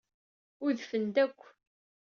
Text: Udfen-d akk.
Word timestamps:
Udfen-d 0.65 1.15
akk. 1.23 1.41